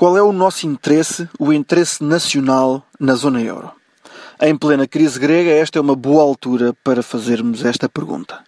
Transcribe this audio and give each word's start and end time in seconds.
Qual 0.00 0.16
é 0.16 0.22
o 0.22 0.32
nosso 0.32 0.66
interesse, 0.66 1.28
o 1.38 1.52
interesse 1.52 2.02
nacional 2.02 2.86
na 2.98 3.14
zona 3.14 3.42
euro? 3.42 3.70
Em 4.40 4.56
plena 4.56 4.88
crise 4.88 5.20
grega, 5.20 5.50
esta 5.50 5.78
é 5.78 5.82
uma 5.82 5.94
boa 5.94 6.22
altura 6.22 6.72
para 6.82 7.02
fazermos 7.02 7.62
esta 7.66 7.86
pergunta. 7.86 8.42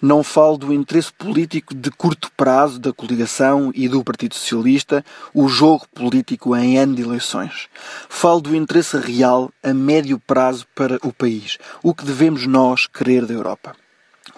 Não 0.00 0.22
falo 0.22 0.56
do 0.56 0.72
interesse 0.72 1.12
político 1.12 1.74
de 1.74 1.90
curto 1.90 2.30
prazo 2.36 2.78
da 2.78 2.92
coligação 2.92 3.72
e 3.74 3.88
do 3.88 4.04
Partido 4.04 4.36
Socialista, 4.36 5.04
o 5.34 5.48
jogo 5.48 5.88
político 5.92 6.54
em 6.54 6.78
ano 6.78 6.94
de 6.94 7.02
eleições. 7.02 7.68
Falo 8.08 8.40
do 8.40 8.54
interesse 8.54 8.96
real 8.96 9.50
a 9.60 9.74
médio 9.74 10.20
prazo 10.24 10.68
para 10.72 11.00
o 11.02 11.12
país, 11.12 11.58
o 11.82 11.92
que 11.92 12.04
devemos 12.04 12.46
nós 12.46 12.86
querer 12.86 13.26
da 13.26 13.34
Europa. 13.34 13.74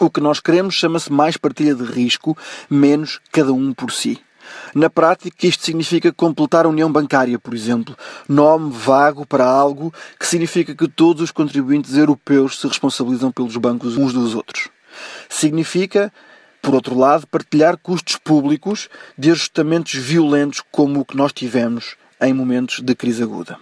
O 0.01 0.09
que 0.09 0.19
nós 0.19 0.41
queremos 0.41 0.77
chama-se 0.77 1.13
mais 1.13 1.37
partilha 1.37 1.75
de 1.75 1.85
risco, 1.85 2.35
menos 2.71 3.21
cada 3.31 3.53
um 3.53 3.75
por 3.75 3.93
si. 3.93 4.19
Na 4.75 4.91
prática, 4.91 5.47
isto 5.47 5.65
significa 5.65 6.13
completar 6.13 6.67
a 6.67 6.69
união 6.69 6.91
bancária, 6.91 7.39
por 7.39 7.55
exemplo, 7.55 7.97
nome 8.29 8.71
vago 8.73 9.27
para 9.27 9.47
algo 9.47 9.93
que 10.19 10.27
significa 10.27 10.75
que 10.75 10.89
todos 10.89 11.23
os 11.23 11.31
contribuintes 11.31 11.97
europeus 11.97 12.61
se 12.61 12.67
responsabilizam 12.67 13.31
pelos 13.31 13.57
bancos 13.57 13.97
uns 13.97 14.13
dos 14.13 14.35
outros. 14.35 14.69
Significa, 15.29 16.13
por 16.63 16.75
outro 16.75 16.97
lado, 16.97 17.27
partilhar 17.27 17.77
custos 17.77 18.17
públicos 18.17 18.89
de 19.17 19.31
ajustamentos 19.31 19.95
violentos 19.95 20.63
como 20.71 21.01
o 21.01 21.05
que 21.05 21.17
nós 21.17 21.33
tivemos 21.33 21.97
em 22.21 22.33
momentos 22.33 22.81
de 22.81 22.95
crise 22.95 23.23
aguda. 23.23 23.59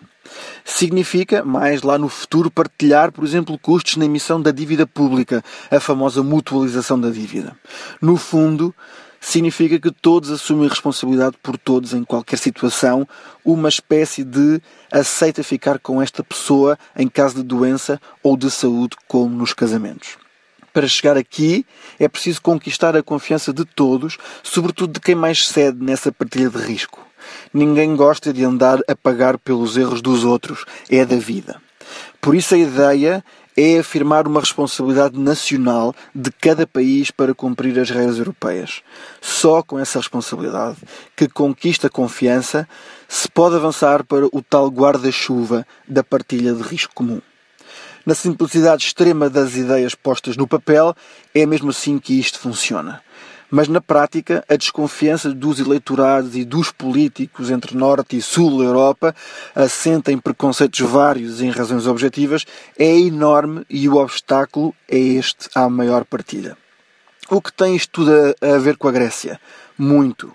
Significa, 0.64 1.44
mais 1.44 1.82
lá 1.82 1.98
no 1.98 2.08
futuro, 2.08 2.50
partilhar, 2.50 3.12
por 3.12 3.24
exemplo, 3.24 3.58
custos 3.58 3.96
na 3.96 4.04
emissão 4.04 4.40
da 4.40 4.50
dívida 4.50 4.86
pública, 4.86 5.44
a 5.70 5.80
famosa 5.80 6.22
mutualização 6.22 7.00
da 7.00 7.10
dívida. 7.10 7.56
No 8.00 8.16
fundo, 8.16 8.74
significa 9.22 9.78
que 9.78 9.92
todos 9.92 10.30
assumem 10.30 10.68
responsabilidade 10.68 11.36
por 11.40 11.56
todos 11.56 11.94
em 11.94 12.02
qualquer 12.02 12.36
situação, 12.36 13.06
uma 13.44 13.68
espécie 13.68 14.24
de 14.24 14.60
aceita 14.90 15.44
ficar 15.44 15.78
com 15.78 16.02
esta 16.02 16.24
pessoa 16.24 16.76
em 16.96 17.08
caso 17.08 17.36
de 17.36 17.42
doença 17.44 18.00
ou 18.22 18.36
de 18.36 18.50
saúde, 18.50 18.96
como 19.06 19.34
nos 19.34 19.54
casamentos. 19.54 20.18
Para 20.72 20.88
chegar 20.88 21.16
aqui 21.16 21.64
é 22.00 22.08
preciso 22.08 22.42
conquistar 22.42 22.96
a 22.96 23.02
confiança 23.02 23.52
de 23.52 23.64
todos, 23.64 24.18
sobretudo 24.42 24.94
de 24.94 25.00
quem 25.00 25.14
mais 25.14 25.46
cede 25.46 25.82
nessa 25.82 26.10
partilha 26.10 26.50
de 26.50 26.58
risco. 26.58 27.06
Ninguém 27.54 27.94
gosta 27.94 28.32
de 28.32 28.44
andar 28.44 28.80
a 28.88 28.96
pagar 28.96 29.38
pelos 29.38 29.76
erros 29.76 30.02
dos 30.02 30.24
outros, 30.24 30.64
é 30.90 31.04
da 31.04 31.16
vida. 31.16 31.62
Por 32.20 32.34
isso 32.34 32.54
a 32.54 32.58
ideia 32.58 33.24
é 33.56 33.78
afirmar 33.78 34.26
uma 34.26 34.40
responsabilidade 34.40 35.18
nacional 35.18 35.94
de 36.14 36.30
cada 36.30 36.66
país 36.66 37.10
para 37.10 37.34
cumprir 37.34 37.78
as 37.78 37.90
regras 37.90 38.18
europeias. 38.18 38.82
Só 39.20 39.62
com 39.62 39.78
essa 39.78 39.98
responsabilidade, 39.98 40.76
que 41.16 41.28
conquista 41.28 41.88
confiança, 41.90 42.68
se 43.08 43.28
pode 43.28 43.56
avançar 43.56 44.04
para 44.04 44.26
o 44.26 44.42
tal 44.42 44.68
guarda-chuva 44.68 45.66
da 45.86 46.02
partilha 46.02 46.52
de 46.54 46.62
risco 46.62 46.94
comum. 46.94 47.20
Na 48.04 48.14
simplicidade 48.14 48.84
extrema 48.84 49.30
das 49.30 49.54
ideias 49.54 49.94
postas 49.94 50.36
no 50.36 50.48
papel, 50.48 50.94
é 51.32 51.46
mesmo 51.46 51.70
assim 51.70 51.98
que 51.98 52.18
isto 52.18 52.38
funciona. 52.38 53.00
Mas 53.54 53.68
na 53.68 53.82
prática, 53.82 54.42
a 54.48 54.56
desconfiança 54.56 55.30
dos 55.30 55.60
eleitorados 55.60 56.34
e 56.34 56.42
dos 56.42 56.72
políticos 56.72 57.50
entre 57.50 57.76
Norte 57.76 58.16
e 58.16 58.22
Sul 58.22 58.56
da 58.56 58.64
Europa, 58.64 59.14
assenta 59.54 60.10
em 60.10 60.16
preconceitos 60.16 60.80
vários 60.80 61.42
e 61.42 61.44
em 61.44 61.50
razões 61.50 61.86
objetivas, 61.86 62.46
é 62.78 62.98
enorme 62.98 63.66
e 63.68 63.86
o 63.90 63.96
obstáculo 63.96 64.74
é 64.88 64.96
este 64.96 65.50
à 65.54 65.68
maior 65.68 66.06
partilha. 66.06 66.56
O 67.28 67.42
que 67.42 67.52
tem 67.52 67.76
isto 67.76 67.90
tudo 67.92 68.10
a, 68.40 68.54
a 68.54 68.58
ver 68.58 68.78
com 68.78 68.88
a 68.88 68.92
Grécia? 68.92 69.38
Muito 69.76 70.32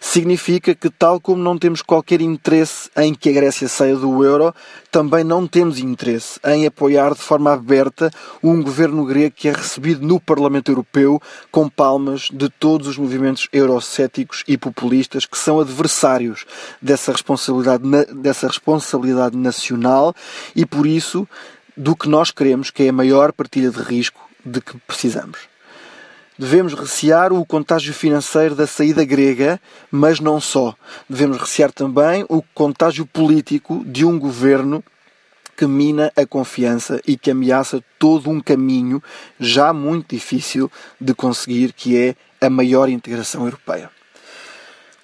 significa 0.00 0.74
que, 0.74 0.90
tal 0.90 1.20
como 1.20 1.42
não 1.42 1.58
temos 1.58 1.82
qualquer 1.82 2.20
interesse 2.20 2.90
em 2.96 3.14
que 3.14 3.28
a 3.28 3.32
Grécia 3.32 3.68
saia 3.68 3.96
do 3.96 4.24
euro, 4.24 4.54
também 4.90 5.24
não 5.24 5.46
temos 5.46 5.78
interesse 5.78 6.38
em 6.44 6.66
apoiar 6.66 7.14
de 7.14 7.20
forma 7.20 7.52
aberta 7.52 8.10
um 8.42 8.62
governo 8.62 9.04
grego 9.04 9.34
que 9.36 9.48
é 9.48 9.52
recebido 9.52 10.06
no 10.06 10.20
Parlamento 10.20 10.70
Europeu 10.70 11.20
com 11.50 11.68
palmas 11.68 12.28
de 12.32 12.48
todos 12.48 12.86
os 12.86 12.98
movimentos 12.98 13.48
eurocéticos 13.52 14.42
e 14.46 14.56
populistas 14.56 15.26
que 15.26 15.36
são 15.36 15.60
adversários 15.60 16.44
dessa 16.80 17.12
responsabilidade, 17.12 17.82
dessa 18.14 18.46
responsabilidade 18.46 19.36
nacional 19.36 20.14
e, 20.54 20.64
por 20.64 20.86
isso, 20.86 21.28
do 21.76 21.94
que 21.94 22.08
nós 22.08 22.30
queremos, 22.30 22.70
que 22.70 22.84
é 22.84 22.88
a 22.88 22.92
maior 22.92 23.32
partilha 23.32 23.70
de 23.70 23.82
risco 23.82 24.20
de 24.44 24.60
que 24.60 24.78
precisamos. 24.86 25.55
Devemos 26.38 26.74
recear 26.74 27.32
o 27.32 27.46
contágio 27.46 27.94
financeiro 27.94 28.54
da 28.54 28.66
saída 28.66 29.04
grega, 29.04 29.58
mas 29.90 30.20
não 30.20 30.38
só. 30.38 30.74
Devemos 31.08 31.38
recear 31.38 31.72
também 31.72 32.26
o 32.28 32.42
contágio 32.54 33.06
político 33.06 33.82
de 33.86 34.04
um 34.04 34.18
governo 34.18 34.84
que 35.56 35.66
mina 35.66 36.12
a 36.14 36.26
confiança 36.26 37.00
e 37.06 37.16
que 37.16 37.30
ameaça 37.30 37.82
todo 37.98 38.28
um 38.28 38.38
caminho 38.38 39.02
já 39.40 39.72
muito 39.72 40.14
difícil 40.14 40.70
de 41.00 41.14
conseguir, 41.14 41.72
que 41.72 41.96
é 41.96 42.14
a 42.38 42.50
maior 42.50 42.90
integração 42.90 43.46
europeia. 43.46 43.90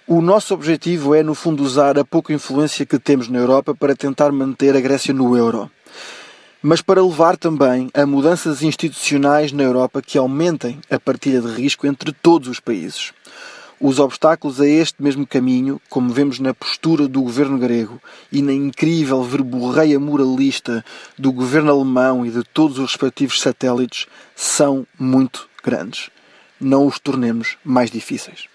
O 0.07 0.21
nosso 0.21 0.53
objetivo 0.53 1.15
é, 1.15 1.23
no 1.23 1.35
fundo, 1.35 1.63
usar 1.63 1.99
a 1.99 2.05
pouca 2.05 2.35
influência 2.35 2.85
que 2.85 2.99
temos 2.99 3.29
na 3.29 3.39
Europa 3.39 3.75
para 3.75 3.97
tentar 3.97 4.31
manter 4.31 4.77
a 4.77 4.81
Grécia 4.81 5.15
no 5.15 5.35
euro 5.35 5.71
mas 6.63 6.81
para 6.81 7.05
levar 7.05 7.37
também 7.37 7.91
a 7.93 8.07
mudanças 8.07 8.63
institucionais 8.63 9.51
na 9.51 9.65
Europa 9.65 10.01
que 10.01 10.17
aumentem 10.17 10.79
a 10.89 10.99
partilha 10.99 11.41
de 11.41 11.49
risco 11.49 11.87
entre 11.87 12.13
todos 12.13 12.49
os 12.49 12.61
países. 12.61 13.13
Os 13.81 13.99
obstáculos 13.99 14.61
a 14.61 14.67
este 14.67 15.03
mesmo 15.03 15.27
caminho, 15.27 15.83
como 15.91 16.13
vemos 16.13 16.39
na 16.39 16.55
postura 16.55 17.09
do 17.09 17.21
governo 17.21 17.59
grego 17.59 18.01
e 18.31 18.41
na 18.41 18.53
incrível 18.53 19.25
verborreia 19.25 19.99
moralista 19.99 20.85
do 21.19 21.33
governo 21.33 21.73
alemão 21.73 22.25
e 22.25 22.31
de 22.31 22.45
todos 22.45 22.79
os 22.79 22.93
respectivos 22.93 23.41
satélites, 23.41 24.07
são 24.37 24.87
muito 24.97 25.49
grandes. 25.65 26.11
Não 26.61 26.87
os 26.87 27.01
tornemos 27.01 27.57
mais 27.65 27.91
difíceis. 27.91 28.52